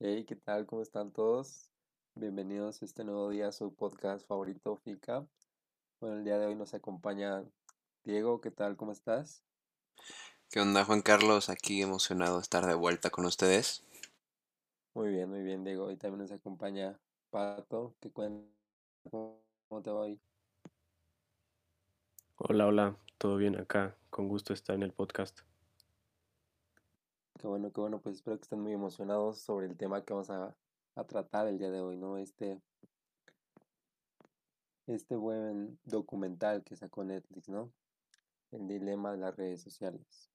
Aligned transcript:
Hey, 0.00 0.24
¿qué 0.24 0.36
tal? 0.36 0.64
¿Cómo 0.64 0.80
están 0.80 1.12
todos? 1.12 1.70
Bienvenidos 2.14 2.80
a 2.80 2.84
este 2.86 3.04
nuevo 3.04 3.28
día 3.28 3.48
a 3.48 3.52
su 3.52 3.74
podcast 3.74 4.26
favorito, 4.26 4.76
FICA. 4.76 5.26
Bueno, 6.00 6.16
el 6.16 6.24
día 6.24 6.38
de 6.38 6.46
hoy 6.46 6.54
nos 6.54 6.72
acompaña 6.72 7.44
Diego. 8.04 8.40
¿Qué 8.40 8.50
tal? 8.50 8.76
¿Cómo 8.76 8.92
estás? 8.92 9.42
¿Qué 10.50 10.60
onda, 10.60 10.84
Juan 10.86 11.02
Carlos? 11.02 11.50
Aquí 11.50 11.82
emocionado 11.82 12.36
de 12.36 12.42
estar 12.42 12.64
de 12.64 12.74
vuelta 12.74 13.10
con 13.10 13.26
ustedes. 13.26 13.84
Muy 14.94 15.10
bien, 15.10 15.28
muy 15.28 15.42
bien, 15.42 15.62
Diego. 15.62 15.90
Y 15.90 15.98
también 15.98 16.20
nos 16.22 16.32
acompaña 16.32 16.98
Pato. 17.28 17.94
¿Qué 18.00 18.10
cuenta? 18.10 18.48
¿Cómo 19.10 19.42
te 19.82 19.90
va 19.90 20.00
hoy? 20.00 20.18
Hola, 22.36 22.66
hola, 22.66 22.96
todo 23.18 23.36
bien 23.36 23.56
acá, 23.56 23.94
con 24.08 24.28
gusto 24.28 24.54
estar 24.54 24.74
en 24.74 24.84
el 24.84 24.92
podcast. 24.92 25.40
Qué 27.38 27.46
bueno, 27.46 27.72
qué 27.72 27.80
bueno, 27.80 28.00
pues 28.00 28.16
espero 28.16 28.36
que 28.36 28.42
estén 28.42 28.60
muy 28.60 28.72
emocionados 28.72 29.38
sobre 29.40 29.66
el 29.66 29.76
tema 29.76 30.04
que 30.04 30.12
vamos 30.12 30.28
a, 30.28 30.56
a 30.96 31.04
tratar 31.04 31.46
el 31.46 31.58
día 31.58 31.70
de 31.70 31.80
hoy, 31.80 31.96
¿no? 31.96 32.18
Este, 32.18 32.60
este 34.88 35.14
buen 35.14 35.78
documental 35.84 36.64
que 36.64 36.74
sacó 36.74 37.04
Netflix, 37.04 37.48
¿no? 37.48 37.70
El 38.50 38.66
dilema 38.66 39.12
de 39.12 39.18
las 39.18 39.36
redes 39.36 39.62
sociales. 39.62 40.30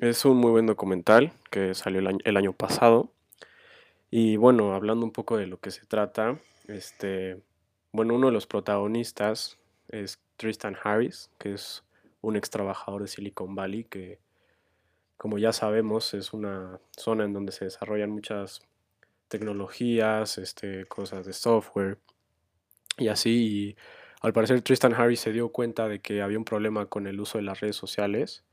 Es 0.00 0.24
un 0.24 0.38
muy 0.38 0.50
buen 0.50 0.66
documental 0.66 1.32
que 1.50 1.74
salió 1.74 2.00
el 2.00 2.06
año, 2.06 2.18
el 2.24 2.36
año 2.38 2.54
pasado. 2.54 3.10
Y 4.10 4.36
bueno, 4.36 4.74
hablando 4.74 5.04
un 5.04 5.12
poco 5.12 5.36
de 5.36 5.46
lo 5.46 5.58
que 5.58 5.70
se 5.70 5.84
trata, 5.84 6.38
este, 6.68 7.42
bueno, 7.92 8.14
uno 8.14 8.28
de 8.28 8.32
los 8.32 8.46
protagonistas 8.46 9.58
es 9.88 10.20
Tristan 10.36 10.76
Harris, 10.82 11.30
que 11.38 11.52
es 11.52 11.84
un 12.22 12.36
ex 12.36 12.48
trabajador 12.48 13.02
de 13.02 13.08
Silicon 13.08 13.54
Valley 13.54 13.84
que 13.84 14.20
como 15.16 15.38
ya 15.38 15.52
sabemos, 15.52 16.14
es 16.14 16.32
una 16.32 16.80
zona 16.96 17.24
en 17.24 17.32
donde 17.32 17.52
se 17.52 17.64
desarrollan 17.64 18.10
muchas 18.10 18.62
tecnologías, 19.28 20.38
este, 20.38 20.86
cosas 20.86 21.26
de 21.26 21.32
software 21.32 21.98
y 22.98 23.08
así. 23.08 23.30
Y 23.30 23.76
al 24.20 24.32
parecer 24.32 24.62
Tristan 24.62 24.94
Harris 24.94 25.20
se 25.20 25.32
dio 25.32 25.50
cuenta 25.50 25.88
de 25.88 26.00
que 26.00 26.22
había 26.22 26.38
un 26.38 26.44
problema 26.44 26.86
con 26.86 27.06
el 27.06 27.20
uso 27.20 27.38
de 27.38 27.44
las 27.44 27.60
redes 27.60 27.76
sociales. 27.76 28.44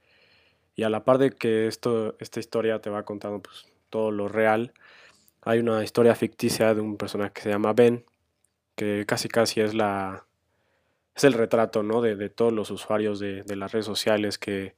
Y 0.75 0.83
a 0.83 0.89
la 0.89 1.03
par 1.05 1.17
de 1.19 1.31
que 1.31 1.67
esto, 1.67 2.15
esta 2.19 2.39
historia 2.39 2.79
te 2.81 2.89
va 2.89 3.03
contando 3.05 3.41
pues, 3.41 3.67
todo 3.89 4.11
lo 4.11 4.27
real, 4.27 4.73
hay 5.41 5.59
una 5.59 5.83
historia 5.83 6.15
ficticia 6.15 6.73
de 6.73 6.81
un 6.81 6.97
personaje 6.97 7.33
que 7.33 7.41
se 7.41 7.49
llama 7.49 7.73
Ben, 7.73 8.05
que 8.75 9.05
casi 9.05 9.27
casi 9.29 9.61
es 9.61 9.73
la 9.73 10.25
es 11.15 11.23
el 11.25 11.33
retrato 11.33 11.83
¿no? 11.83 12.01
de, 12.01 12.15
de 12.15 12.29
todos 12.29 12.53
los 12.53 12.71
usuarios 12.71 13.19
de, 13.19 13.43
de 13.43 13.55
las 13.55 13.71
redes 13.71 13.85
sociales 13.85 14.37
que 14.37 14.75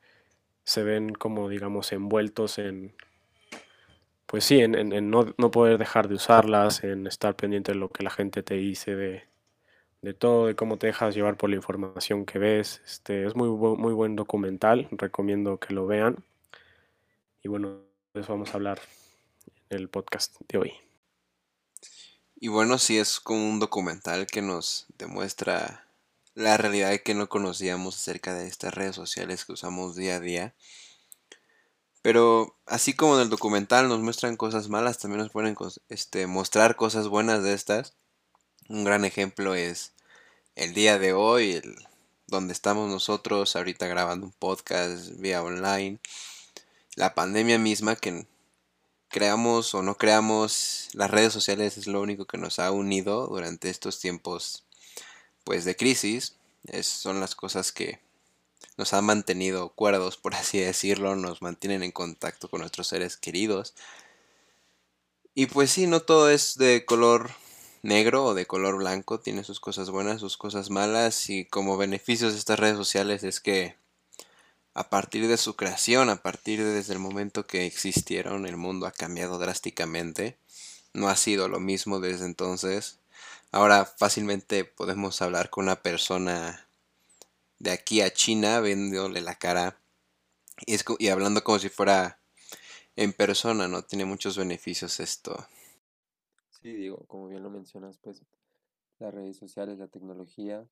se 0.65 0.83
ven 0.83 1.13
como, 1.13 1.49
digamos, 1.49 1.93
envueltos 1.93 2.59
en, 2.59 2.95
pues 4.27 4.43
sí, 4.45 4.59
en, 4.61 4.75
en- 4.75 5.09
no, 5.09 5.33
no 5.37 5.51
poder 5.51 5.77
dejar 5.77 6.07
de 6.07 6.15
usarlas, 6.15 6.83
en 6.83 7.07
estar 7.07 7.35
pendiente 7.35 7.73
de 7.73 7.79
lo 7.79 7.89
que 7.89 8.03
la 8.03 8.09
gente 8.11 8.43
te 8.43 8.55
dice, 8.55 8.95
de, 8.95 9.23
de 10.03 10.13
todo, 10.13 10.47
de 10.47 10.55
cómo 10.55 10.77
te 10.77 10.87
dejas 10.87 11.15
llevar 11.15 11.37
por 11.37 11.49
la 11.51 11.57
información 11.57 12.25
que 12.25 12.39
ves. 12.39 12.81
Este, 12.85 13.25
es 13.27 13.35
muy, 13.35 13.49
muy 13.49 13.93
buen 13.93 14.15
documental, 14.15 14.87
recomiendo 14.91 15.59
que 15.59 15.73
lo 15.73 15.87
vean. 15.87 16.23
Y 17.43 17.49
bueno, 17.49 17.79
de 18.13 18.21
eso 18.21 18.33
vamos 18.33 18.51
a 18.51 18.55
hablar 18.55 18.81
en 19.69 19.79
el 19.79 19.89
podcast 19.89 20.35
de 20.49 20.57
hoy. 20.59 20.73
Y 22.39 22.47
bueno, 22.49 22.77
sí 22.77 22.97
es 22.97 23.19
como 23.19 23.49
un 23.49 23.59
documental 23.59 24.27
que 24.27 24.41
nos 24.41 24.85
demuestra 24.97 25.84
la 26.35 26.57
realidad 26.57 26.99
que 27.03 27.15
no 27.15 27.29
conocíamos 27.29 27.95
acerca 27.95 28.33
de 28.33 28.47
estas 28.47 28.73
redes 28.73 28.95
sociales 28.95 29.45
que 29.45 29.53
usamos 29.53 29.95
día 29.95 30.17
a 30.17 30.19
día. 30.19 30.53
Pero 32.01 32.55
así 32.67 32.93
como 32.93 33.15
en 33.15 33.23
el 33.23 33.29
documental 33.29 33.87
nos 33.87 34.01
muestran 34.01 34.37
cosas 34.37 34.69
malas, 34.69 34.99
también 34.99 35.21
nos 35.21 35.31
pueden 35.31 35.55
este, 35.89 36.27
mostrar 36.27 36.75
cosas 36.75 37.07
buenas 37.07 37.41
de 37.41 37.53
estas. 37.53 37.95
Un 38.67 38.83
gran 38.83 39.05
ejemplo 39.05 39.55
es 39.55 39.93
el 40.55 40.73
día 40.73 40.99
de 40.99 41.13
hoy, 41.13 41.61
donde 42.27 42.53
estamos 42.53 42.91
nosotros 42.91 43.55
ahorita 43.55 43.87
grabando 43.87 44.27
un 44.27 44.33
podcast 44.33 45.11
vía 45.17 45.41
online. 45.41 45.99
La 46.95 47.15
pandemia 47.15 47.57
misma 47.57 47.95
que 47.95 48.27
creamos 49.07 49.73
o 49.73 49.81
no 49.81 49.97
creamos, 49.97 50.89
las 50.93 51.09
redes 51.09 51.31
sociales 51.31 51.77
es 51.77 51.87
lo 51.87 52.01
único 52.01 52.25
que 52.25 52.37
nos 52.37 52.59
ha 52.59 52.71
unido 52.71 53.27
durante 53.27 53.69
estos 53.69 53.99
tiempos 53.99 54.64
pues 55.45 55.63
de 55.63 55.77
crisis. 55.77 56.35
Es, 56.67 56.87
son 56.87 57.21
las 57.21 57.35
cosas 57.35 57.71
que 57.71 57.99
nos 58.77 58.93
han 58.93 59.05
mantenido 59.05 59.69
cuerdos, 59.69 60.17
por 60.17 60.35
así 60.35 60.59
decirlo, 60.59 61.15
nos 61.15 61.41
mantienen 61.41 61.83
en 61.83 61.91
contacto 61.93 62.49
con 62.49 62.59
nuestros 62.59 62.87
seres 62.87 63.15
queridos. 63.15 63.73
Y 65.33 65.45
pues 65.45 65.71
sí, 65.71 65.87
no 65.87 66.01
todo 66.01 66.29
es 66.29 66.57
de 66.57 66.85
color 66.85 67.31
negro 67.81 68.25
o 68.25 68.33
de 68.33 68.47
color 68.47 68.77
blanco, 68.77 69.19
tiene 69.19 69.43
sus 69.43 69.59
cosas 69.59 69.89
buenas, 69.91 70.19
sus 70.19 70.37
cosas 70.37 70.69
malas 70.69 71.29
y 71.29 71.45
como 71.45 71.77
beneficios 71.77 72.33
de 72.33 72.39
estas 72.39 72.59
redes 72.59 72.77
sociales 72.77 73.23
es 73.23 73.39
que 73.39 73.75
a 74.73 74.89
partir 74.89 75.27
de 75.27 75.37
su 75.37 75.55
creación, 75.55 76.09
a 76.09 76.21
partir 76.21 76.59
de 76.59 76.73
desde 76.73 76.93
el 76.93 76.99
momento 76.99 77.47
que 77.47 77.65
existieron, 77.65 78.45
el 78.45 78.57
mundo 78.57 78.87
ha 78.87 78.91
cambiado 78.91 79.39
drásticamente. 79.39 80.37
No 80.93 81.07
ha 81.07 81.15
sido 81.15 81.47
lo 81.47 81.61
mismo 81.61 81.99
desde 82.01 82.25
entonces. 82.25 82.99
Ahora 83.55 83.85
fácilmente 83.85 84.65
podemos 84.65 85.21
hablar 85.21 85.49
con 85.49 85.63
una 85.63 85.81
persona 85.81 86.67
de 87.57 87.71
aquí 87.71 88.01
a 88.01 88.11
China, 88.11 88.59
viéndole 88.59 89.21
la 89.21 89.35
cara 89.35 89.79
y, 90.67 90.75
y 90.99 91.07
hablando 91.07 91.41
como 91.41 91.57
si 91.59 91.69
fuera 91.69 92.19
en 92.97 93.13
persona, 93.13 93.69
¿no? 93.69 93.81
Tiene 93.81 94.03
muchos 94.03 94.37
beneficios 94.37 94.99
esto. 94.99 95.47
Sí, 96.49 96.73
digo, 96.73 97.05
como 97.07 97.29
bien 97.29 97.43
lo 97.43 97.49
mencionas, 97.49 97.97
pues 97.97 98.25
las 98.99 99.13
redes 99.13 99.37
sociales, 99.37 99.79
la 99.79 99.87
tecnología, 99.87 100.67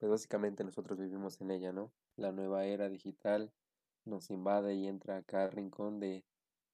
pues 0.00 0.10
básicamente 0.10 0.64
nosotros 0.64 0.98
vivimos 0.98 1.40
en 1.40 1.52
ella, 1.52 1.72
¿no? 1.72 1.92
La 2.16 2.32
nueva 2.32 2.64
era 2.64 2.88
digital 2.88 3.52
nos 4.04 4.30
invade 4.30 4.74
y 4.74 4.88
entra 4.88 5.18
a 5.18 5.22
cada 5.22 5.50
rincón 5.50 6.00
de 6.00 6.24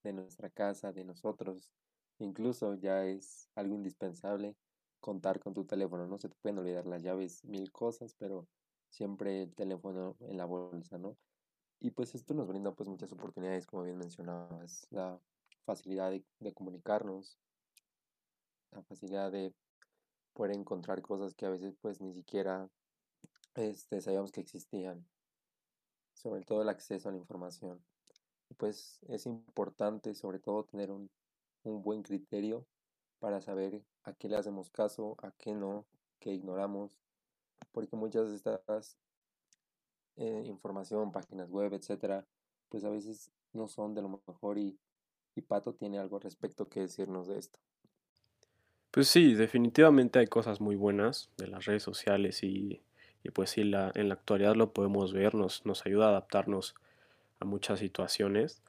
nuestra 0.05 0.49
casa, 0.49 0.91
de 0.91 1.05
nosotros. 1.05 1.69
Incluso 2.19 2.77
ya 2.77 3.05
es 3.05 3.51
algo 3.55 3.75
indispensable 3.75 4.57
contar 5.03 5.41
con 5.41 5.53
tu 5.53 5.67
teléfono, 5.67 6.07
¿no? 6.07 6.17
Se 6.17 6.31
te 6.31 6.37
pueden 6.37 6.59
olvidar 6.59 6.87
las 6.87 7.03
llaves, 7.03 7.45
mil 7.45 7.71
cosas, 7.73 8.15
pero 8.15 8.47
siempre 8.89 9.43
el 9.43 9.55
teléfono 9.55 10.17
en 10.21 10.39
la 10.39 10.47
bolsa, 10.47 10.97
¿no? 10.97 11.19
Y 11.81 11.91
pues 11.91 12.15
esto 12.15 12.33
nos 12.33 12.47
brinda 12.47 12.73
pues 12.73 12.89
muchas 12.89 13.13
oportunidades, 13.13 13.67
como 13.67 13.83
bien 13.83 13.99
mencionabas, 13.99 14.87
la 14.91 15.21
facilidad 15.65 16.13
de, 16.13 16.55
comunicarnos, 16.55 17.37
la 18.71 18.83
facilidad 18.85 19.33
de 19.33 19.53
poder 20.33 20.57
encontrar 20.57 21.03
cosas 21.03 21.35
que 21.35 21.47
a 21.47 21.51
veces 21.51 21.75
pues 21.81 22.01
ni 22.01 22.15
siquiera 22.15 22.71
este, 23.57 24.01
sabíamos 24.01 24.31
que 24.31 24.41
existían, 24.41 25.05
sobre 26.15 26.43
todo 26.43 26.63
el 26.63 26.69
acceso 26.69 27.09
a 27.09 27.13
la 27.13 27.19
información. 27.19 27.85
Pues 28.57 29.01
es 29.09 29.27
importante 29.27 30.15
sobre 30.15 30.39
todo 30.39 30.65
tener 30.65 30.93
un, 30.93 31.11
un 31.65 31.83
buen 31.83 32.05
criterio 32.05 32.67
para 33.23 33.41
saber 33.41 33.85
a 34.03 34.13
qué 34.15 34.29
le 34.29 34.35
hacemos 34.35 34.69
caso, 34.69 35.17
a 35.23 35.31
qué 35.31 35.55
no, 35.55 35.87
qué 36.19 36.33
ignoramos, 36.33 36.99
porque 37.71 37.95
muchas 37.95 38.31
de 38.31 38.35
estas 38.35 38.99
eh, 40.17 40.43
información, 40.47 41.13
páginas 41.13 41.49
web, 41.49 41.73
etcétera, 41.73 42.27
pues 42.69 42.83
a 42.83 42.89
veces 42.91 43.31
no 43.53 43.69
son 43.69 43.95
de 43.95 44.03
lo 44.03 44.09
mejor 44.27 44.59
y, 44.59 44.77
y 45.37 45.43
Pato 45.43 45.73
tiene 45.73 46.01
algo 46.01 46.17
al 46.17 46.23
respecto 46.23 46.69
que 46.69 46.81
decirnos 46.81 47.29
de 47.29 47.39
esto. 47.39 47.61
Pues 48.91 49.07
sí, 49.07 49.35
definitivamente 49.35 50.19
hay 50.19 50.27
cosas 50.27 50.61
muy 50.61 50.75
buenas 50.75 51.31
de 51.39 51.47
las 51.47 51.65
redes 51.67 51.85
sociales 51.85 52.43
y, 52.43 52.83
y 53.23 53.31
pues 53.31 53.51
sí, 53.51 53.63
la, 53.63 53.93
en 53.95 54.09
la 54.09 54.15
actualidad 54.15 54.57
lo 54.57 54.73
podemos 54.73 55.13
ver, 55.13 55.37
nos, 55.37 55.65
nos 55.65 55.87
ayuda 55.87 56.07
a 56.07 56.09
adaptarnos 56.09 56.75
a 57.39 57.45
muchas 57.45 57.79
situaciones, 57.79 58.63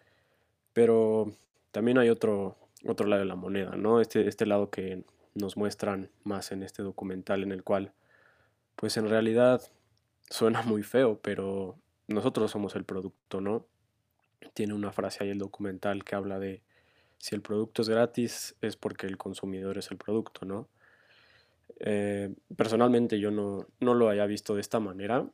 pero 0.73 1.31
también 1.71 1.97
hay 1.97 2.09
otro, 2.09 2.55
otro 2.85 3.07
lado 3.07 3.21
de 3.21 3.27
la 3.27 3.35
moneda, 3.35 3.75
¿no? 3.75 4.01
Este, 4.01 4.27
este 4.27 4.45
lado 4.45 4.69
que 4.69 5.03
nos 5.35 5.57
muestran 5.57 6.09
más 6.23 6.51
en 6.51 6.63
este 6.63 6.83
documental 6.83 7.43
en 7.43 7.51
el 7.51 7.63
cual, 7.63 7.93
pues 8.75 8.97
en 8.97 9.09
realidad 9.09 9.61
suena 10.29 10.61
muy 10.61 10.83
feo, 10.83 11.19
pero 11.21 11.77
nosotros 12.07 12.51
somos 12.51 12.75
el 12.75 12.83
producto, 12.83 13.41
¿no? 13.41 13.65
Tiene 14.53 14.73
una 14.73 14.91
frase 14.91 15.23
ahí 15.23 15.29
el 15.29 15.39
documental 15.39 16.03
que 16.03 16.15
habla 16.15 16.39
de 16.39 16.61
si 17.17 17.35
el 17.35 17.41
producto 17.41 17.81
es 17.81 17.89
gratis 17.89 18.55
es 18.61 18.75
porque 18.75 19.07
el 19.07 19.17
consumidor 19.17 19.77
es 19.77 19.89
el 19.91 19.97
producto, 19.97 20.45
¿no? 20.45 20.67
Eh, 21.79 22.33
personalmente 22.55 23.19
yo 23.19 23.31
no, 23.31 23.65
no 23.79 23.93
lo 23.93 24.09
haya 24.09 24.25
visto 24.25 24.55
de 24.55 24.61
esta 24.61 24.79
manera 24.79 25.25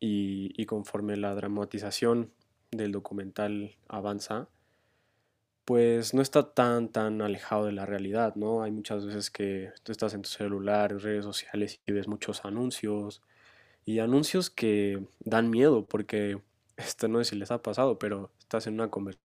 y, 0.00 0.52
y 0.60 0.66
conforme 0.66 1.16
la 1.16 1.34
dramatización 1.34 2.32
del 2.70 2.92
documental 2.92 3.76
avanza, 3.88 4.48
pues 5.64 6.14
no 6.14 6.22
está 6.22 6.52
tan, 6.54 6.90
tan 6.90 7.22
alejado 7.22 7.66
de 7.66 7.72
la 7.72 7.86
realidad, 7.86 8.34
¿no? 8.36 8.62
Hay 8.62 8.70
muchas 8.72 9.06
veces 9.06 9.30
que 9.30 9.72
tú 9.82 9.92
estás 9.92 10.14
en 10.14 10.22
tu 10.22 10.28
celular, 10.28 10.92
en 10.92 11.00
redes 11.00 11.24
sociales 11.24 11.80
y 11.86 11.92
ves 11.92 12.08
muchos 12.08 12.44
anuncios 12.44 13.22
y 13.84 14.00
anuncios 14.00 14.50
que 14.50 15.06
dan 15.20 15.50
miedo 15.50 15.86
porque, 15.86 16.40
este 16.76 17.08
no 17.08 17.18
sé 17.20 17.30
si 17.30 17.36
les 17.36 17.50
ha 17.50 17.62
pasado, 17.62 17.98
pero 17.98 18.32
estás 18.40 18.66
en 18.66 18.74
una 18.74 18.90
conversación 18.90 19.22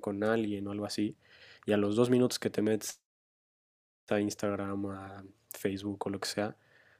con 0.00 0.22
alguien 0.24 0.66
o 0.66 0.72
algo 0.72 0.86
así, 0.86 1.16
y 1.66 1.72
a 1.72 1.76
los 1.76 1.96
dos 1.96 2.10
minutos 2.10 2.38
que 2.38 2.50
te 2.50 2.62
metes 2.62 3.00
a 4.08 4.20
Instagram, 4.20 4.86
a 4.86 5.24
Facebook 5.50 6.06
o 6.06 6.10
lo 6.10 6.20
que 6.20 6.28
sea, 6.28 6.56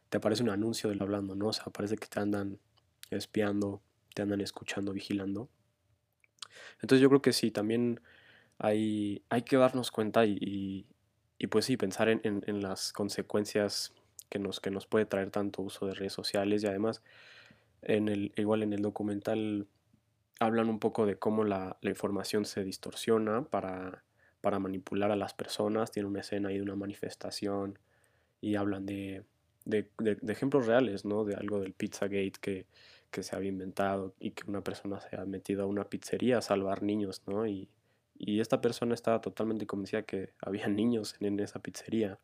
te 0.08 0.18
aparece 0.18 0.42
un 0.42 0.50
anuncio 0.50 0.90
del 0.90 1.02
hablando, 1.02 1.34
¿no? 1.34 1.48
O 1.48 1.52
sea, 1.52 1.66
parece 1.66 1.96
que 1.96 2.06
te 2.06 2.20
andan 2.20 2.58
espiando, 3.10 3.82
te 4.14 4.22
andan 4.22 4.40
escuchando, 4.40 4.92
vigilando. 4.92 5.48
Entonces 6.80 7.00
yo 7.00 7.08
creo 7.08 7.22
que 7.22 7.32
sí, 7.32 7.50
también 7.50 8.00
hay, 8.58 9.22
hay 9.28 9.42
que 9.42 9.56
darnos 9.56 9.90
cuenta 9.90 10.24
y, 10.26 10.86
y, 11.38 11.46
pues 11.48 11.66
sí, 11.66 11.76
pensar 11.76 12.08
en, 12.08 12.20
en, 12.24 12.62
las 12.62 12.92
consecuencias 12.92 13.92
que 14.30 14.38
nos, 14.38 14.60
que 14.60 14.70
nos 14.70 14.86
puede 14.86 15.06
traer 15.06 15.30
tanto 15.30 15.62
uso 15.62 15.86
de 15.86 15.94
redes 15.94 16.12
sociales 16.12 16.62
y 16.62 16.66
además 16.66 17.02
en 17.82 18.08
el, 18.08 18.32
igual 18.36 18.62
en 18.62 18.72
el 18.72 18.82
documental 18.82 19.68
hablan 20.40 20.68
un 20.68 20.78
poco 20.80 21.06
de 21.06 21.18
cómo 21.18 21.44
la, 21.44 21.78
la 21.80 21.90
información 21.90 22.44
se 22.44 22.64
distorsiona 22.64 23.44
para, 23.44 24.04
para 24.40 24.58
manipular 24.58 25.10
a 25.10 25.16
las 25.16 25.34
personas. 25.34 25.90
Tiene 25.90 26.08
una 26.08 26.20
escena 26.20 26.48
ahí 26.48 26.56
de 26.56 26.62
una 26.62 26.76
manifestación 26.76 27.78
y 28.40 28.56
hablan 28.56 28.86
de, 28.86 29.24
de, 29.64 29.88
de, 29.98 30.32
ejemplos 30.32 30.66
reales, 30.66 31.04
¿no? 31.04 31.24
De 31.24 31.34
algo 31.34 31.60
del 31.60 31.72
Pizzagate 31.72 32.32
que, 32.40 32.66
que 33.10 33.22
se 33.22 33.36
había 33.36 33.48
inventado 33.48 34.14
y 34.18 34.32
que 34.32 34.48
una 34.48 34.62
persona 34.62 35.00
se 35.00 35.16
ha 35.16 35.24
metido 35.24 35.62
a 35.62 35.66
una 35.66 35.84
pizzería 35.84 36.38
a 36.38 36.42
salvar 36.42 36.82
niños, 36.82 37.22
¿no? 37.26 37.46
Y, 37.46 37.68
y 38.18 38.40
esta 38.40 38.60
persona 38.60 38.94
estaba 38.94 39.20
totalmente 39.20 39.66
convencida 39.66 40.02
que 40.02 40.32
había 40.40 40.68
niños 40.68 41.14
en, 41.20 41.40
esa 41.40 41.60
pizzería. 41.60 42.18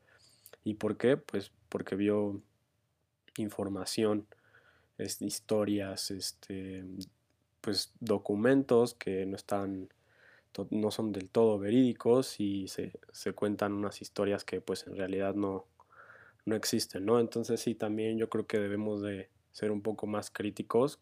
¿Y 0.64 0.74
por 0.74 0.96
qué? 0.96 1.16
Pues 1.16 1.52
porque 1.68 1.96
vio 1.96 2.42
información, 3.36 4.26
es, 4.98 5.22
historias, 5.22 6.10
este, 6.10 6.84
pues 7.60 7.92
documentos 8.00 8.94
que 8.94 9.24
no 9.26 9.36
están 9.36 9.88
no 10.70 10.90
son 10.90 11.12
del 11.12 11.30
todo 11.30 11.60
verídicos 11.60 12.40
y 12.40 12.66
se, 12.66 12.92
se, 13.12 13.32
cuentan 13.32 13.72
unas 13.72 14.02
historias 14.02 14.44
que 14.44 14.60
pues 14.60 14.84
en 14.88 14.96
realidad 14.96 15.34
no, 15.34 15.66
no 16.50 16.56
existen, 16.56 17.06
¿no? 17.06 17.18
Entonces 17.18 17.60
sí, 17.60 17.74
también 17.74 18.18
yo 18.18 18.28
creo 18.28 18.46
que 18.46 18.58
debemos 18.58 19.00
de 19.00 19.30
ser 19.52 19.70
un 19.70 19.80
poco 19.80 20.06
más 20.06 20.30
críticos 20.30 20.98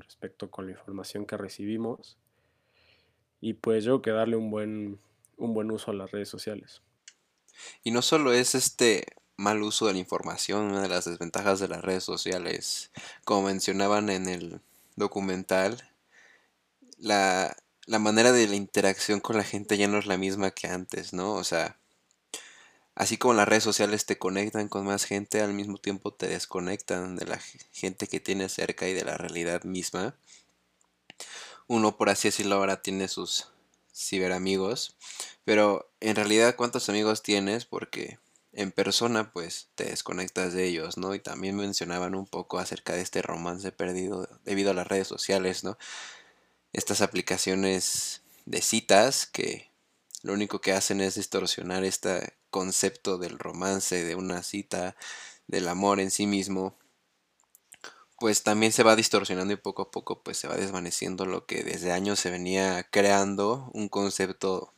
respecto 0.00 0.50
con 0.50 0.66
la 0.66 0.72
información 0.72 1.24
que 1.24 1.36
recibimos 1.36 2.16
y 3.40 3.54
pues 3.54 3.84
yo 3.84 3.92
creo 3.92 4.02
que 4.02 4.10
darle 4.10 4.36
un 4.36 4.50
buen, 4.50 4.98
un 5.36 5.54
buen 5.54 5.70
uso 5.70 5.90
a 5.90 5.94
las 5.94 6.10
redes 6.10 6.28
sociales. 6.28 6.82
Y 7.82 7.90
no 7.90 8.02
solo 8.02 8.32
es 8.32 8.54
este 8.54 9.06
mal 9.36 9.62
uso 9.62 9.86
de 9.86 9.92
la 9.94 9.98
información, 10.00 10.66
una 10.66 10.82
de 10.82 10.88
las 10.88 11.04
desventajas 11.04 11.60
de 11.60 11.68
las 11.68 11.82
redes 11.82 12.04
sociales, 12.04 12.90
como 13.24 13.46
mencionaban 13.46 14.10
en 14.10 14.28
el 14.28 14.60
documental, 14.96 15.88
la, 16.98 17.56
la 17.86 17.98
manera 18.00 18.32
de 18.32 18.48
la 18.48 18.56
interacción 18.56 19.20
con 19.20 19.36
la 19.36 19.44
gente 19.44 19.76
ya 19.76 19.86
no 19.86 19.98
es 19.98 20.06
la 20.06 20.18
misma 20.18 20.50
que 20.50 20.66
antes, 20.66 21.12
¿no? 21.12 21.34
O 21.34 21.44
sea, 21.44 21.78
Así 22.98 23.16
como 23.16 23.32
las 23.34 23.46
redes 23.46 23.62
sociales 23.62 24.06
te 24.06 24.18
conectan 24.18 24.66
con 24.66 24.84
más 24.84 25.04
gente, 25.04 25.40
al 25.40 25.54
mismo 25.54 25.78
tiempo 25.78 26.12
te 26.12 26.26
desconectan 26.26 27.14
de 27.14 27.26
la 27.26 27.38
gente 27.70 28.08
que 28.08 28.18
tienes 28.18 28.52
cerca 28.52 28.88
y 28.88 28.92
de 28.92 29.04
la 29.04 29.16
realidad 29.16 29.62
misma. 29.62 30.16
Uno, 31.68 31.96
por 31.96 32.08
así 32.08 32.26
decirlo, 32.26 32.56
ahora 32.56 32.82
tiene 32.82 33.06
sus 33.06 33.46
ciberamigos. 33.94 34.96
Pero 35.44 35.88
en 36.00 36.16
realidad, 36.16 36.56
¿cuántos 36.56 36.88
amigos 36.88 37.22
tienes? 37.22 37.66
Porque 37.66 38.18
en 38.52 38.72
persona, 38.72 39.32
pues 39.32 39.68
te 39.76 39.84
desconectas 39.84 40.52
de 40.52 40.64
ellos, 40.64 40.98
¿no? 40.98 41.14
Y 41.14 41.20
también 41.20 41.54
mencionaban 41.54 42.16
un 42.16 42.26
poco 42.26 42.58
acerca 42.58 42.94
de 42.94 43.02
este 43.02 43.22
romance 43.22 43.70
perdido 43.70 44.28
debido 44.44 44.72
a 44.72 44.74
las 44.74 44.88
redes 44.88 45.06
sociales, 45.06 45.62
¿no? 45.62 45.78
Estas 46.72 47.00
aplicaciones 47.00 48.22
de 48.44 48.60
citas 48.60 49.24
que 49.26 49.67
lo 50.28 50.34
único 50.34 50.60
que 50.60 50.72
hacen 50.72 51.00
es 51.00 51.14
distorsionar 51.14 51.84
este 51.84 52.34
concepto 52.50 53.16
del 53.16 53.38
romance, 53.38 54.04
de 54.04 54.14
una 54.14 54.42
cita, 54.42 54.94
del 55.46 55.66
amor 55.68 56.00
en 56.00 56.10
sí 56.10 56.26
mismo, 56.26 56.76
pues 58.18 58.42
también 58.42 58.72
se 58.72 58.82
va 58.82 58.94
distorsionando 58.94 59.54
y 59.54 59.56
poco 59.56 59.80
a 59.80 59.90
poco 59.90 60.22
pues 60.22 60.36
se 60.36 60.46
va 60.46 60.56
desvaneciendo 60.56 61.24
lo 61.24 61.46
que 61.46 61.64
desde 61.64 61.92
años 61.92 62.20
se 62.20 62.30
venía 62.30 62.86
creando, 62.90 63.70
un 63.72 63.88
concepto 63.88 64.74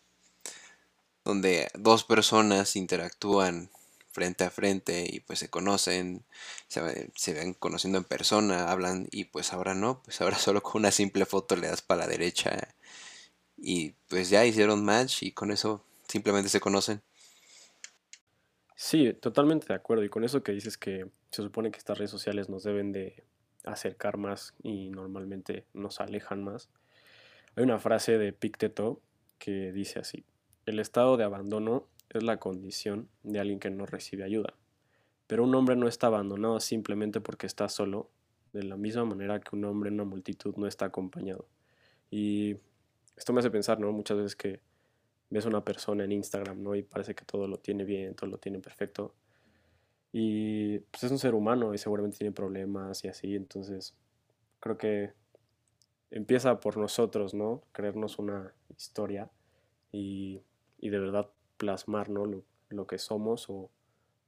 donde 1.25 1.69
dos 1.75 2.05
personas 2.05 2.77
interactúan 2.77 3.71
frente 4.13 4.45
a 4.45 4.51
frente 4.51 5.05
y 5.11 5.19
pues 5.19 5.41
se 5.41 5.51
conocen, 5.51 6.25
se, 6.69 7.11
se, 7.17 7.33
ven 7.33 7.55
conociendo 7.55 7.99
en 7.99 8.05
persona, 8.05 8.71
hablan 8.71 9.09
y 9.11 9.25
pues 9.25 9.53
ahora 9.53 9.75
no, 9.75 10.01
pues 10.05 10.21
ahora 10.21 10.39
solo 10.39 10.63
con 10.63 10.83
una 10.83 10.93
simple 10.93 11.27
foto 11.27 11.57
le 11.57 11.67
das 11.67 11.83
para 11.83 12.03
la 12.03 12.07
derecha 12.07 12.73
y 13.61 13.93
pues 14.09 14.31
ya 14.31 14.45
hicieron 14.45 14.85
match 14.85 15.23
y 15.23 15.33
con 15.33 15.51
eso 15.51 15.85
simplemente 16.09 16.49
se 16.49 16.61
conocen. 16.61 17.03
Sí, 18.75 19.13
totalmente 19.13 19.67
de 19.69 19.75
acuerdo. 19.75 20.03
Y 20.05 20.09
con 20.09 20.25
eso 20.25 20.43
que 20.43 20.53
dices 20.53 20.79
que 20.79 21.07
se 21.31 21.43
supone 21.43 21.71
que 21.71 21.79
estas 21.79 21.99
redes 21.99 22.11
sociales 22.11 22.49
nos 22.49 22.65
deben 22.65 22.93
de 22.93 23.25
acercar 23.65 24.17
más 24.17 24.55
y 24.63 24.89
normalmente 24.89 25.67
nos 25.75 26.01
alejan 26.01 26.43
más. 26.43 26.71
Hay 27.55 27.65
una 27.65 27.79
frase 27.79 28.17
de 28.17 28.33
Picteto 28.33 29.03
que 29.39 29.73
dice 29.73 29.99
así, 29.99 30.25
el 30.65 30.79
estado 30.79 31.17
de 31.17 31.25
abandono 31.25 31.87
es 32.09 32.23
la 32.23 32.39
condición 32.39 33.09
de 33.23 33.41
alguien 33.41 33.61
que 33.61 33.71
no 33.71 33.85
recibe 33.87 34.25
ayuda. 34.25 34.55
Pero 35.27 35.45
un 35.45 35.55
hombre 35.55 35.77
no 35.77 35.87
está 35.87 36.09
abandonado 36.09 36.59
simplemente 36.61 37.21
porque 37.21 37.47
está 37.47 37.69
solo, 37.69 38.11
de 38.53 38.65
la 38.65 38.77
misma 38.77 39.05
manera 39.05 39.41
que 39.41 39.55
un 39.55 39.65
hombre 39.65 39.89
en 39.89 39.95
una 39.95 40.05
multitud 40.05 40.57
no 40.57 40.67
está 40.67 40.87
acompañado. 40.87 41.47
Y 42.11 42.57
esto 43.17 43.33
me 43.33 43.41
hace 43.41 43.51
pensar, 43.51 43.79
¿no? 43.81 43.93
Muchas 43.93 44.17
veces 44.17 44.37
que 44.37 44.61
ves 45.31 45.47
a 45.47 45.49
una 45.49 45.65
persona 45.65 46.05
en 46.05 46.13
Instagram, 46.13 46.63
¿no? 46.63 46.75
Y 46.75 46.83
parece 46.83 47.15
que 47.15 47.25
todo 47.25 47.47
lo 47.47 47.59
tiene 47.59 47.85
bien, 47.85 48.15
todo 48.15 48.31
lo 48.31 48.39
tiene 48.39 48.59
perfecto. 48.59 49.15
Y 50.13 50.79
pues 50.79 51.05
es 51.05 51.11
un 51.11 51.19
ser 51.19 51.35
humano 51.35 51.73
y 51.73 51.79
seguramente 51.79 52.19
tiene 52.19 52.33
problemas 52.33 53.05
y 53.05 53.09
así, 53.09 53.37
entonces 53.37 53.95
creo 54.59 54.77
que 54.77 55.13
empieza 56.11 56.59
por 56.59 56.77
nosotros, 56.77 57.33
¿no? 57.33 57.63
Creernos 57.73 58.19
una 58.19 58.53
historia 58.77 59.31
y, 59.93 60.43
y 60.79 60.91
de 60.91 60.99
verdad 60.99 61.31
plasmar, 61.57 62.11
¿no? 62.11 62.27
Lo, 62.27 62.43
lo, 62.71 62.87
que 62.87 62.99
somos 62.99 63.49
o 63.49 63.71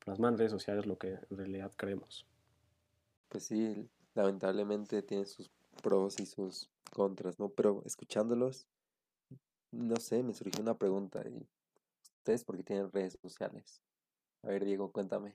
plasmar 0.05 0.33
en 0.33 0.39
redes 0.39 0.53
sociales 0.53 0.87
lo 0.87 0.99
que 0.99 1.09
en 1.09 1.37
realidad 1.37 1.73
creemos. 1.77 2.27
Pues 3.29 3.45
sí, 3.45 3.89
lamentablemente 4.15 5.03
tiene 5.03 5.27
sus 5.27 5.51
pros 5.83 6.21
y 6.21 6.27
sus 6.27 6.71
contras, 6.93 7.39
¿no? 7.39 7.49
Pero 7.49 7.83
escuchándolos, 7.85 8.67
no 9.73 9.97
sé, 9.97 10.23
me 10.23 10.35
surgió 10.35 10.63
una 10.63 10.79
pregunta. 10.79 11.23
¿Y 11.27 11.49
¿Ustedes 12.19 12.45
por 12.45 12.57
qué 12.57 12.63
tienen 12.63 12.93
redes 12.93 13.19
sociales? 13.21 13.81
A 14.43 14.49
ver, 14.49 14.65
Diego, 14.65 14.93
cuéntame. 14.93 15.35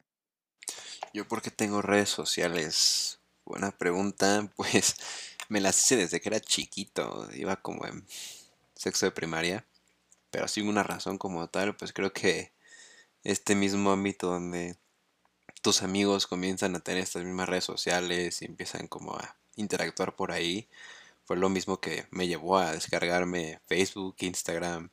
Yo 1.14 1.28
porque 1.28 1.52
tengo 1.52 1.82
redes 1.82 2.10
sociales. 2.10 3.20
Buena 3.44 3.72
pregunta, 3.72 4.50
pues 4.56 4.96
me 5.50 5.60
las 5.60 5.84
hice 5.84 5.98
desde 5.98 6.22
que 6.22 6.30
era 6.30 6.40
chiquito, 6.40 7.28
iba 7.34 7.56
como 7.58 7.86
en 7.86 8.06
sexo 8.76 9.06
de 9.06 9.12
primaria, 9.12 9.66
pero 10.30 10.48
sin 10.48 10.68
una 10.68 10.84
razón 10.84 11.18
como 11.18 11.50
tal, 11.50 11.76
pues 11.76 11.94
creo 11.94 12.14
que 12.14 12.52
este 13.24 13.56
mismo 13.56 13.92
ámbito 13.92 14.28
donde 14.28 14.78
tus 15.62 15.84
amigos 15.84 16.28
comienzan 16.28 16.76
a 16.76 16.80
tener 16.80 17.02
estas 17.02 17.24
mismas 17.24 17.50
redes 17.50 17.64
sociales 17.64 18.42
y 18.42 18.46
empiezan 18.46 18.88
como 18.88 19.16
a 19.16 19.36
interactuar 19.56 20.16
por 20.16 20.32
ahí, 20.32 20.68
fue 21.27 21.36
lo 21.36 21.50
mismo 21.50 21.81
que 21.81 22.05
me 22.10 22.25
llevó 22.25 22.57
a 22.57 22.72
descargarme 22.72 23.60
Facebook, 23.65 24.15
Instagram, 24.19 24.89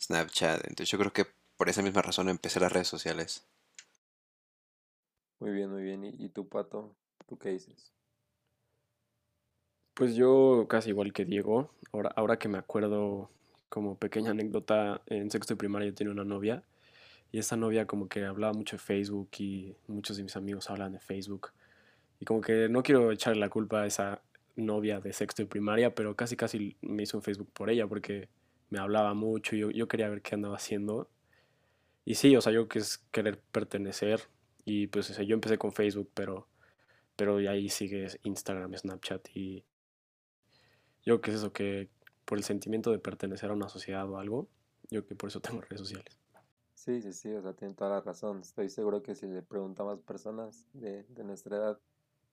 Snapchat. 0.00 0.66
Entonces 0.66 0.90
yo 0.90 0.98
creo 0.98 1.12
que 1.12 1.24
por 1.56 1.68
esa 1.68 1.82
misma 1.82 2.02
razón 2.02 2.28
empecé 2.28 2.58
las 2.58 2.72
redes 2.72 2.88
sociales. 2.88 3.46
Muy 5.38 5.52
bien, 5.52 5.70
muy 5.70 5.84
bien. 5.84 6.04
¿Y, 6.04 6.28
tú, 6.30 6.48
Pato? 6.48 6.96
¿Tú 7.28 7.38
qué 7.38 7.50
dices? 7.50 7.92
Pues 9.94 10.16
yo 10.16 10.66
casi 10.68 10.90
igual 10.90 11.12
que 11.12 11.24
Diego. 11.24 11.70
Ahora, 11.92 12.10
ahora 12.16 12.40
que 12.40 12.48
me 12.48 12.58
acuerdo 12.58 13.30
como 13.68 13.96
pequeña 13.96 14.32
anécdota, 14.32 15.00
en 15.06 15.30
sexto 15.30 15.54
de 15.54 15.58
primaria 15.58 15.88
yo 15.88 15.94
tenía 15.94 16.12
una 16.12 16.24
novia 16.24 16.64
y 17.30 17.38
esa 17.38 17.56
novia 17.56 17.86
como 17.86 18.08
que 18.08 18.24
hablaba 18.24 18.52
mucho 18.52 18.74
de 18.74 18.82
Facebook 18.82 19.28
y 19.38 19.76
muchos 19.86 20.16
de 20.16 20.24
mis 20.24 20.34
amigos 20.34 20.70
hablan 20.70 20.90
de 20.90 20.98
Facebook. 20.98 21.52
Y 22.18 22.24
como 22.24 22.40
que 22.40 22.68
no 22.68 22.82
quiero 22.82 23.12
echarle 23.12 23.38
la 23.38 23.48
culpa 23.48 23.82
a 23.82 23.86
esa 23.86 24.22
novia 24.58 25.00
de 25.00 25.12
sexto 25.12 25.42
y 25.42 25.46
primaria, 25.46 25.94
pero 25.94 26.16
casi 26.16 26.36
casi 26.36 26.76
me 26.80 27.04
hizo 27.04 27.16
un 27.16 27.22
Facebook 27.22 27.50
por 27.52 27.70
ella 27.70 27.86
porque 27.86 28.28
me 28.70 28.78
hablaba 28.78 29.14
mucho 29.14 29.56
y 29.56 29.60
yo, 29.60 29.70
yo 29.70 29.88
quería 29.88 30.08
ver 30.08 30.22
qué 30.22 30.34
andaba 30.34 30.56
haciendo. 30.56 31.08
Y 32.04 32.14
sí, 32.14 32.34
o 32.36 32.40
sea, 32.40 32.52
yo 32.52 32.68
que 32.68 32.80
es 32.80 32.98
querer 33.10 33.40
pertenecer 33.52 34.22
y 34.64 34.86
pues 34.88 35.16
yo 35.16 35.34
empecé 35.34 35.58
con 35.58 35.72
Facebook, 35.72 36.10
pero, 36.14 36.48
pero 37.16 37.36
ahí 37.36 37.68
sigue 37.68 38.06
Instagram, 38.22 38.76
Snapchat 38.76 39.28
y 39.34 39.64
yo 41.04 41.20
que 41.20 41.30
es 41.30 41.38
eso, 41.38 41.52
que 41.52 41.88
por 42.24 42.38
el 42.38 42.44
sentimiento 42.44 42.90
de 42.90 42.98
pertenecer 42.98 43.50
a 43.50 43.54
una 43.54 43.68
sociedad 43.68 44.08
o 44.10 44.18
algo, 44.18 44.48
yo 44.90 45.06
que 45.06 45.14
por 45.14 45.28
eso 45.28 45.40
tengo 45.40 45.60
redes 45.60 45.80
sociales. 45.80 46.18
Sí, 46.74 47.02
sí, 47.02 47.12
sí, 47.12 47.32
o 47.32 47.42
sea, 47.42 47.54
tiene 47.54 47.74
toda 47.74 47.90
la 47.90 48.00
razón. 48.00 48.40
Estoy 48.40 48.70
seguro 48.70 49.02
que 49.02 49.14
si 49.14 49.26
le 49.26 49.42
preguntamos 49.42 49.98
a 49.98 50.02
personas 50.02 50.66
de, 50.72 51.04
de 51.04 51.24
nuestra 51.24 51.56
edad, 51.56 51.80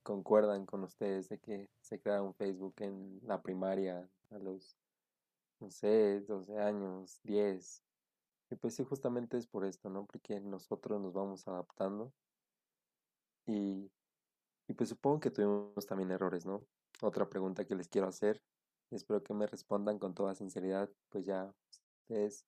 concuerdan 0.05 0.67
con 0.67 0.83
ustedes 0.83 1.29
de 1.29 1.39
que 1.39 1.67
se 1.81 1.99
crea 1.99 2.21
un 2.21 2.35
Facebook 2.35 2.75
en 2.77 3.19
la 3.23 3.41
primaria 3.41 4.07
a 4.29 4.37
los 4.37 4.77
no 5.59 5.71
sé, 5.71 6.21
12 6.21 6.59
años, 6.59 7.19
10. 7.23 7.83
Y 8.51 8.55
pues 8.55 8.75
sí, 8.75 8.83
justamente 8.83 9.37
es 9.37 9.47
por 9.47 9.65
esto, 9.65 9.89
¿no? 9.89 10.05
Porque 10.05 10.39
nosotros 10.39 11.01
nos 11.01 11.11
vamos 11.11 11.47
adaptando 11.47 12.13
y, 13.47 13.91
y 14.67 14.73
pues 14.75 14.89
supongo 14.89 15.19
que 15.19 15.31
tuvimos 15.31 15.85
también 15.87 16.11
errores, 16.11 16.45
¿no? 16.45 16.63
Otra 17.01 17.27
pregunta 17.27 17.65
que 17.65 17.75
les 17.75 17.87
quiero 17.87 18.07
hacer, 18.07 18.43
espero 18.91 19.23
que 19.23 19.33
me 19.33 19.47
respondan 19.47 19.97
con 19.97 20.13
toda 20.13 20.35
sinceridad, 20.35 20.89
pues 21.09 21.25
ya 21.25 21.51
ustedes 22.03 22.45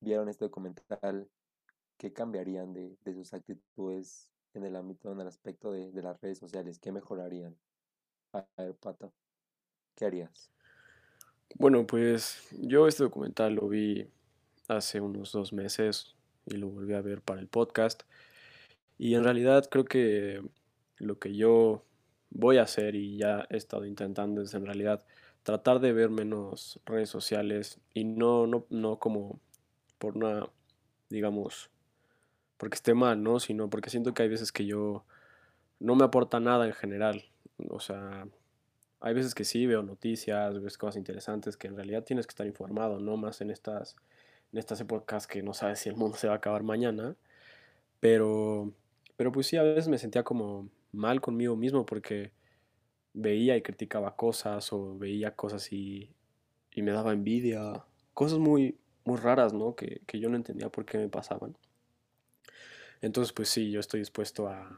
vieron 0.00 0.28
este 0.28 0.44
documental, 0.44 1.28
¿qué 1.98 2.12
cambiarían 2.12 2.72
de, 2.72 2.96
de 3.04 3.14
sus 3.14 3.34
actitudes 3.34 4.30
en 4.54 4.64
el 4.64 4.76
ámbito, 4.76 5.12
en 5.12 5.20
el 5.20 5.26
aspecto 5.26 5.72
de, 5.72 5.90
las 6.02 6.20
redes 6.20 6.38
sociales? 6.38 6.78
¿Qué 6.78 6.92
mejorarían? 6.92 7.56
A 8.32 8.46
ver, 8.56 8.74
Pato, 8.74 9.12
¿qué 9.94 10.06
harías? 10.06 10.50
Bueno, 11.56 11.86
pues 11.86 12.48
yo 12.52 12.88
este 12.88 13.04
documental 13.04 13.54
lo 13.54 13.68
vi 13.68 14.08
hace 14.68 15.00
unos 15.00 15.32
dos 15.32 15.52
meses 15.52 16.16
y 16.46 16.56
lo 16.56 16.68
volví 16.68 16.94
a 16.94 17.00
ver 17.00 17.22
para 17.22 17.40
el 17.40 17.48
podcast. 17.48 18.02
Y 18.98 19.14
en 19.14 19.24
realidad 19.24 19.68
creo 19.70 19.84
que 19.84 20.42
lo 20.96 21.18
que 21.18 21.34
yo 21.34 21.84
voy 22.30 22.58
a 22.58 22.62
hacer 22.62 22.94
y 22.94 23.16
ya 23.16 23.46
he 23.50 23.56
estado 23.56 23.84
intentando 23.84 24.42
es 24.42 24.54
en 24.54 24.66
realidad 24.66 25.04
tratar 25.42 25.80
de 25.80 25.92
ver 25.92 26.10
menos 26.10 26.80
redes 26.86 27.10
sociales 27.10 27.78
y 27.92 28.04
no, 28.04 28.46
no, 28.46 28.66
no 28.70 28.98
como 28.98 29.40
por 29.98 30.16
una, 30.16 30.48
digamos, 31.10 31.70
porque 32.56 32.76
esté 32.76 32.94
mal, 32.94 33.22
¿no? 33.22 33.40
Sino 33.40 33.68
porque 33.70 33.90
siento 33.90 34.14
que 34.14 34.22
hay 34.22 34.28
veces 34.28 34.52
que 34.52 34.66
yo 34.66 35.04
no 35.80 35.96
me 35.96 36.04
aporta 36.04 36.40
nada 36.40 36.66
en 36.66 36.72
general. 36.72 37.24
O 37.70 37.80
sea, 37.80 38.26
hay 39.00 39.14
veces 39.14 39.34
que 39.34 39.44
sí 39.44 39.66
veo 39.66 39.82
noticias, 39.82 40.62
ves 40.62 40.78
cosas 40.78 40.96
interesantes 40.96 41.56
que 41.56 41.68
en 41.68 41.76
realidad 41.76 42.04
tienes 42.04 42.26
que 42.26 42.32
estar 42.32 42.46
informado, 42.46 43.00
no 43.00 43.16
más 43.16 43.40
en 43.40 43.50
estas, 43.50 43.96
en 44.52 44.58
estas 44.58 44.80
épocas 44.80 45.26
que 45.26 45.42
no 45.42 45.54
sabes 45.54 45.80
si 45.80 45.88
el 45.90 45.96
mundo 45.96 46.16
se 46.16 46.26
va 46.26 46.34
a 46.34 46.36
acabar 46.36 46.62
mañana. 46.62 47.16
Pero, 48.00 48.72
pero 49.16 49.32
pues 49.32 49.46
sí, 49.46 49.56
a 49.56 49.62
veces 49.62 49.88
me 49.88 49.98
sentía 49.98 50.22
como 50.24 50.68
mal 50.92 51.20
conmigo 51.20 51.56
mismo 51.56 51.86
porque 51.86 52.32
veía 53.14 53.56
y 53.56 53.62
criticaba 53.62 54.16
cosas 54.16 54.72
o 54.72 54.96
veía 54.98 55.34
cosas 55.36 55.72
y, 55.72 56.14
y 56.72 56.82
me 56.82 56.92
daba 56.92 57.12
envidia. 57.12 57.84
Cosas 58.14 58.38
muy, 58.38 58.78
muy 59.04 59.18
raras, 59.18 59.52
¿no? 59.52 59.74
Que, 59.76 60.02
que 60.06 60.20
yo 60.20 60.28
no 60.30 60.36
entendía 60.36 60.70
por 60.70 60.84
qué 60.86 60.98
me 60.98 61.08
pasaban. 61.08 61.56
Entonces, 63.00 63.32
pues 63.32 63.48
sí, 63.48 63.70
yo 63.70 63.80
estoy 63.80 64.00
dispuesto 64.00 64.48
a, 64.48 64.74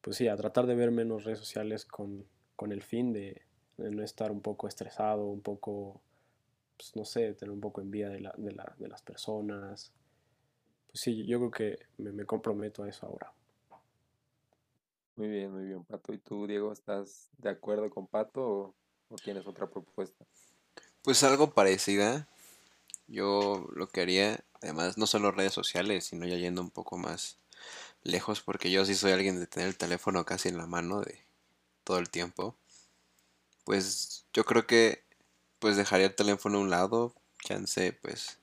pues 0.00 0.16
sí, 0.16 0.28
a 0.28 0.36
tratar 0.36 0.66
de 0.66 0.74
ver 0.74 0.90
menos 0.90 1.24
redes 1.24 1.38
sociales 1.38 1.84
con, 1.84 2.26
con 2.56 2.72
el 2.72 2.82
fin 2.82 3.12
de, 3.12 3.42
de 3.76 3.90
no 3.90 4.02
estar 4.02 4.30
un 4.30 4.40
poco 4.40 4.68
estresado, 4.68 5.24
un 5.26 5.40
poco, 5.40 6.00
pues 6.76 6.94
no 6.96 7.04
sé, 7.04 7.34
tener 7.34 7.52
un 7.52 7.60
poco 7.60 7.80
envidia 7.80 8.08
de, 8.08 8.20
la, 8.20 8.34
de, 8.36 8.52
la, 8.52 8.74
de 8.78 8.88
las 8.88 9.02
personas. 9.02 9.92
Pues 10.88 11.00
sí, 11.00 11.26
yo 11.26 11.38
creo 11.38 11.50
que 11.50 11.78
me, 11.98 12.12
me 12.12 12.24
comprometo 12.24 12.82
a 12.82 12.88
eso 12.88 13.06
ahora. 13.06 13.32
Muy 15.16 15.28
bien, 15.28 15.52
muy 15.52 15.64
bien, 15.64 15.84
Pato. 15.84 16.12
¿Y 16.12 16.18
tú, 16.18 16.46
Diego, 16.46 16.72
estás 16.72 17.30
de 17.38 17.50
acuerdo 17.50 17.90
con 17.90 18.06
Pato 18.06 18.42
o, 18.42 18.74
o 19.10 19.16
tienes 19.16 19.46
otra 19.46 19.68
propuesta? 19.68 20.24
Pues 21.02 21.22
algo 21.24 21.50
parecida. 21.50 22.26
Yo 23.10 23.68
lo 23.74 23.88
que 23.88 24.00
haría, 24.02 24.44
además, 24.62 24.96
no 24.96 25.06
solo 25.06 25.32
redes 25.32 25.52
sociales, 25.52 26.04
sino 26.06 26.26
ya 26.26 26.36
yendo 26.36 26.62
un 26.62 26.70
poco 26.70 26.96
más 26.96 27.38
lejos, 28.04 28.40
porque 28.40 28.70
yo 28.70 28.84
sí 28.84 28.94
soy 28.94 29.12
alguien 29.12 29.38
de 29.38 29.46
tener 29.46 29.68
el 29.68 29.76
teléfono 29.76 30.24
casi 30.24 30.48
en 30.48 30.58
la 30.58 30.66
mano 30.66 31.00
de 31.00 31.22
todo 31.84 31.98
el 31.98 32.08
tiempo. 32.08 32.54
Pues 33.64 34.24
yo 34.32 34.44
creo 34.44 34.66
que 34.66 35.02
pues 35.58 35.76
dejaría 35.76 36.06
el 36.06 36.14
teléfono 36.14 36.58
a 36.58 36.60
un 36.62 36.70
lado, 36.70 37.14
chance, 37.44 37.92
pues 38.00 38.38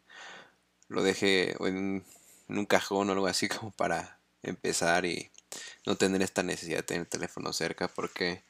lo 0.89 1.01
deje 1.01 1.55
en, 1.65 2.03
en 2.49 2.57
un 2.57 2.65
cajón 2.65 3.09
o 3.09 3.13
algo 3.13 3.27
así 3.27 3.47
como 3.49 3.71
para 3.71 4.19
empezar 4.43 5.05
y 5.05 5.31
no 5.85 5.95
tener 5.95 6.21
esta 6.21 6.43
necesidad 6.43 6.77
de 6.77 6.83
tener 6.83 7.01
el 7.01 7.07
teléfono 7.07 7.53
cerca 7.53 7.87
porque 7.87 8.43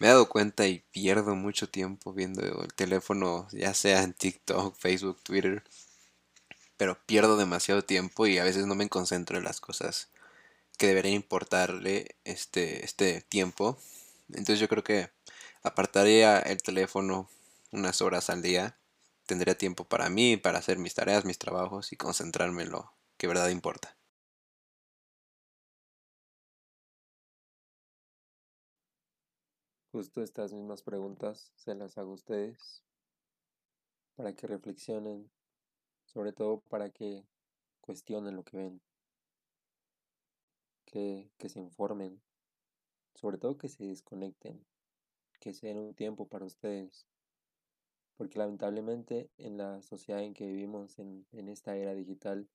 me 0.00 0.06
he 0.08 0.10
dado 0.10 0.28
cuenta 0.28 0.66
y 0.66 0.80
pierdo 0.90 1.36
mucho 1.36 1.68
tiempo 1.68 2.14
viendo 2.14 2.42
el 2.62 2.72
teléfono, 2.74 3.46
ya 3.52 3.74
sea 3.74 4.02
en 4.02 4.14
TikTok, 4.14 4.74
Facebook, 4.76 5.22
Twitter, 5.22 5.62
pero 6.78 6.98
pierdo 7.04 7.36
demasiado 7.36 7.82
tiempo 7.82 8.26
y 8.26 8.38
a 8.38 8.44
veces 8.44 8.66
no 8.66 8.74
me 8.74 8.88
concentro 8.88 9.36
en 9.36 9.44
las 9.44 9.60
cosas 9.60 10.08
que 10.78 10.86
deberían 10.86 11.14
importarle 11.16 12.16
este, 12.24 12.82
este 12.84 13.20
tiempo. 13.20 13.78
Entonces 14.30 14.58
yo 14.58 14.68
creo 14.68 14.82
que 14.82 15.10
apartaría 15.62 16.38
el 16.38 16.62
teléfono 16.62 17.28
unas 17.70 18.00
horas 18.00 18.30
al 18.30 18.40
día. 18.40 18.78
Tendría 19.26 19.58
tiempo 19.58 19.84
para 19.84 20.08
mí, 20.08 20.38
para 20.38 20.60
hacer 20.60 20.78
mis 20.78 20.94
tareas, 20.94 21.26
mis 21.26 21.38
trabajos 21.38 21.92
y 21.92 21.96
concentrarme 21.96 22.62
en 22.62 22.70
lo 22.70 22.90
que 23.18 23.26
verdad 23.26 23.50
importa. 23.50 23.99
Justo 29.92 30.22
estas 30.22 30.52
mismas 30.52 30.84
preguntas 30.84 31.50
se 31.56 31.74
las 31.74 31.98
hago 31.98 32.12
a 32.12 32.14
ustedes 32.14 32.84
para 34.14 34.32
que 34.36 34.46
reflexionen, 34.46 35.32
sobre 36.04 36.32
todo 36.32 36.60
para 36.60 36.90
que 36.90 37.26
cuestionen 37.80 38.36
lo 38.36 38.44
que 38.44 38.56
ven, 38.56 38.82
que, 40.84 41.32
que 41.38 41.48
se 41.48 41.58
informen, 41.58 42.22
sobre 43.16 43.38
todo 43.38 43.58
que 43.58 43.68
se 43.68 43.82
desconecten, 43.82 44.64
que 45.40 45.52
se 45.52 45.66
den 45.66 45.78
un 45.78 45.96
tiempo 45.96 46.28
para 46.28 46.44
ustedes, 46.44 47.08
porque 48.16 48.38
lamentablemente 48.38 49.32
en 49.38 49.56
la 49.56 49.82
sociedad 49.82 50.22
en 50.22 50.34
que 50.34 50.46
vivimos, 50.46 51.00
en, 51.00 51.26
en 51.32 51.48
esta 51.48 51.76
era 51.76 51.94
digital, 51.94 52.48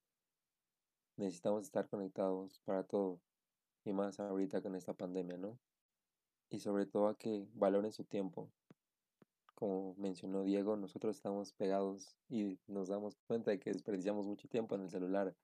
necesitamos 1.16 1.64
estar 1.64 1.86
conectados 1.90 2.60
para 2.60 2.84
todo, 2.84 3.20
y 3.84 3.92
más 3.92 4.20
ahorita 4.20 4.62
con 4.62 4.74
esta 4.74 4.94
pandemia, 4.94 5.36
¿no? 5.36 5.65
Y 6.50 6.60
sobre 6.60 6.86
todo 6.86 7.08
a 7.08 7.18
que 7.18 7.46
valoren 7.54 7.92
su 7.92 8.04
tiempo. 8.04 8.50
Como 9.54 9.94
mencionó 9.96 10.42
Diego, 10.44 10.76
nosotros 10.76 11.16
estamos 11.16 11.52
pegados 11.54 12.16
y 12.28 12.58
nos 12.66 12.88
damos 12.88 13.16
cuenta 13.26 13.50
de 13.50 13.58
que 13.58 13.72
desperdiciamos 13.72 14.26
mucho 14.26 14.48
tiempo 14.48 14.74
en 14.74 14.82
el 14.82 14.90
celular, 14.90 15.34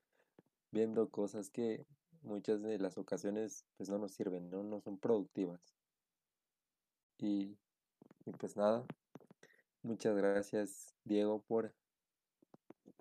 viendo 0.71 1.09
cosas 1.09 1.49
que 1.50 1.87
muchas 2.23 2.62
de 2.62 2.78
las 2.78 2.99
ocasiones 2.99 3.64
pues 3.76 3.88
no 3.88 3.99
nos 3.99 4.12
sirven, 4.12 4.50
no, 4.50 4.62
no 4.62 4.80
son 4.80 4.99
productivas. 4.99 5.61
Y, 7.18 7.56
y 8.26 8.32
pues 8.38 8.56
nada, 8.56 8.85
muchas 9.82 10.16
gracias 10.16 10.94
Diego 11.04 11.42
por, 11.42 11.75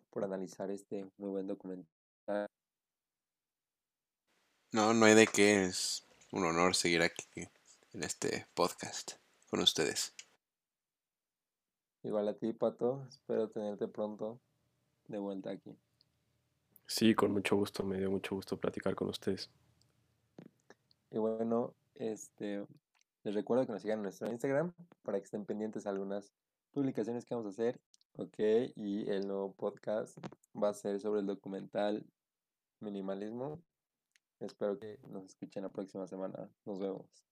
por 0.10 0.24
analizar 0.24 0.72
este 0.72 1.10
muy 1.18 1.30
buen 1.30 1.48
documental. 1.48 2.48
No, 4.72 4.94
no 4.94 5.06
hay 5.06 5.16
de 5.16 5.28
qué, 5.28 5.66
es 5.66 6.06
un 6.32 6.46
honor 6.46 6.76
seguir 6.76 7.02
aquí 7.02 7.50
en 7.94 8.04
este 8.04 8.48
podcast 8.54 9.14
con 9.50 9.60
ustedes. 9.60 10.14
Igual 12.04 12.28
a 12.30 12.34
ti, 12.38 12.54
Pato, 12.54 13.06
espero 13.10 13.50
tenerte 13.50 13.88
pronto 13.88 14.40
de 15.08 15.20
vuelta 15.20 15.52
aquí. 15.52 15.78
Sí, 16.88 17.14
con 17.14 17.32
mucho 17.32 17.56
gusto, 17.56 17.84
me 17.84 17.98
dio 17.98 18.10
mucho 18.10 18.36
gusto 18.36 18.58
platicar 18.58 18.96
con 18.96 19.10
ustedes. 19.10 19.50
Y 21.12 21.18
bueno, 21.18 21.76
este, 21.96 22.66
les 23.24 23.36
recuerdo 23.36 23.66
que 23.66 23.74
nos 23.74 23.82
sigan 23.82 24.00
en 24.00 24.04
nuestro 24.04 24.30
Instagram 24.30 24.74
para 25.04 25.20
que 25.20 25.26
estén 25.26 25.46
pendientes 25.46 25.84
de 25.84 25.90
algunas 25.90 26.34
publicaciones 26.72 27.26
que 27.26 27.36
vamos 27.36 27.48
a 27.48 27.50
hacer. 27.50 27.80
Ok, 28.18 28.40
y 28.76 29.10
el 29.10 29.28
nuevo 29.28 29.54
podcast 29.54 30.18
va 30.56 30.70
a 30.70 30.74
ser 30.74 31.00
sobre 31.00 31.22
el 31.22 31.28
documental 31.28 32.06
Minimalismo. 32.80 33.62
Espero 34.40 34.80
que 34.80 34.98
nos 35.08 35.26
escuchen 35.26 35.64
la 35.64 35.70
próxima 35.70 36.08
semana. 36.08 36.50
Nos 36.66 36.80
vemos. 36.80 37.31